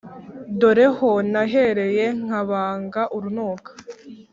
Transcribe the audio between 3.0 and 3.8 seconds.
urunuka.